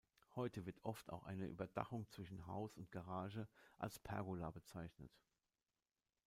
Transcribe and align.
Heute 0.35 0.65
wird 0.65 0.83
oft 0.83 1.11
auch 1.11 1.25
eine 1.25 1.45
Überdachung 1.45 2.07
zwischen 2.09 2.47
Haus 2.47 2.75
und 2.75 2.91
Garage 2.91 3.47
als 3.77 3.99
Pergola 3.99 4.49
bezeichnet. 4.49 5.11